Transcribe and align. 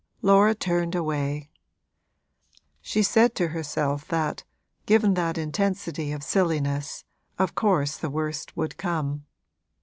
Laura 0.23 0.55
turned 0.55 0.95
away: 0.95 1.51
she 2.81 3.03
said 3.03 3.35
to 3.35 3.49
herself 3.49 4.07
that, 4.07 4.43
given 4.87 5.13
that 5.13 5.37
intensity 5.37 6.11
of 6.11 6.23
silliness, 6.23 7.05
of 7.37 7.53
course 7.53 7.97
the 7.97 8.09
worst 8.09 8.57
would 8.57 8.77
come. 8.77 9.27